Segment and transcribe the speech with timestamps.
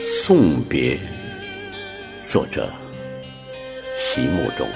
[0.00, 0.96] 送别，
[2.22, 2.70] 作者
[3.96, 4.68] 席慕容。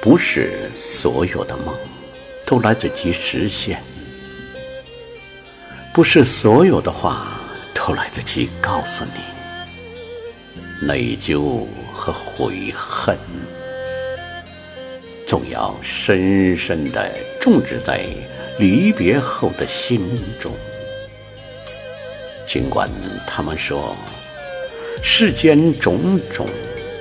[0.00, 1.72] 不是所有的梦
[2.44, 3.80] 都来得及实现，
[5.94, 7.40] 不是所有的话
[7.72, 13.16] 都来得及告诉你，内疚和悔恨。
[15.28, 17.06] 总要深深地
[17.38, 18.00] 种植在
[18.58, 20.00] 离别后的心
[20.40, 20.50] 中。
[22.46, 22.88] 尽管
[23.26, 23.94] 他们说
[25.02, 26.46] 世间种种，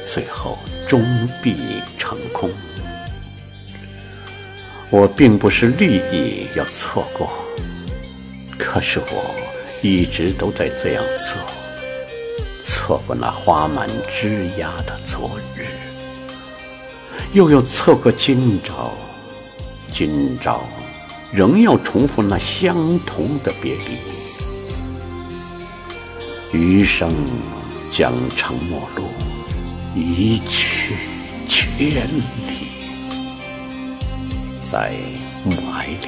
[0.03, 1.01] 最后终
[1.41, 1.55] 必
[1.97, 2.51] 成空。
[4.89, 7.31] 我并不是利意要错过，
[8.59, 9.33] 可是我
[9.81, 11.39] 一直都在这样做，
[12.61, 15.76] 错过那花满枝桠的昨日。
[17.33, 18.93] 又要错过今朝，
[19.91, 20.61] 今朝
[21.31, 23.97] 仍要重复那相同的别离，
[26.57, 27.13] 余生
[27.91, 29.03] 将成陌路，
[29.93, 30.95] 一去
[31.47, 32.23] 千里，
[34.63, 34.93] 在
[35.43, 36.07] 暮霭里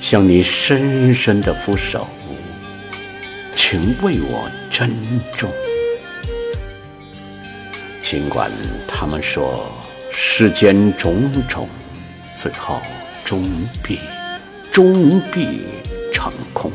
[0.00, 2.06] 向你深深的俯首，
[3.56, 4.90] 请为我珍
[5.32, 5.50] 重。
[8.10, 8.50] 尽管
[8.86, 9.70] 他们说
[10.10, 11.68] 世间种种，
[12.34, 12.80] 最后
[13.22, 13.46] 终
[13.82, 13.98] 必
[14.72, 15.66] 终必
[16.10, 16.72] 成空。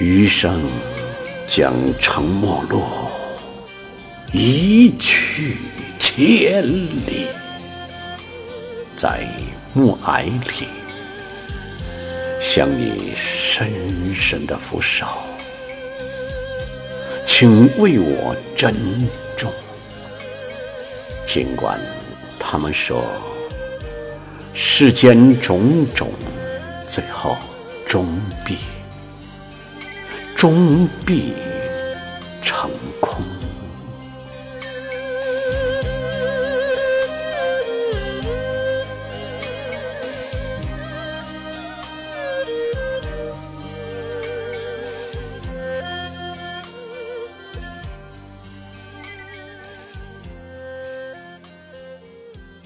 [0.00, 0.60] 余生
[1.46, 2.82] 将成陌路，
[4.32, 5.58] 一去
[6.00, 7.28] 千里，
[8.96, 9.28] 在
[9.72, 10.66] 暮霭里
[12.40, 15.06] 向你深深的俯首。
[17.32, 18.74] 请为我珍
[19.36, 19.52] 重，
[21.28, 21.80] 尽管
[22.40, 23.04] 他们说
[24.52, 26.10] 世间种种，
[26.88, 27.38] 最后
[27.86, 28.04] 终
[28.44, 28.58] 必
[30.34, 31.32] 终必
[32.42, 32.68] 成。